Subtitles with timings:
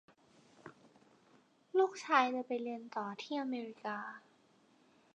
[1.77, 3.97] ลูกชายจะไปเรียนต่อที่อเมริกา